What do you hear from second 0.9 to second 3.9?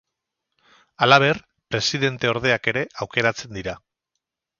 Halaber, presidenteordeak ere aukeratzen dira.